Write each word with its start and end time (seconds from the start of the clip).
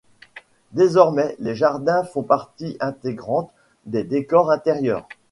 Désormais, 0.71 1.35
les 1.37 1.53
jardins 1.53 2.03
font 2.03 2.23
partie 2.23 2.75
intégrante 2.81 3.51
des 3.85 4.03
décors 4.03 4.49
intérieurs. 4.49 5.07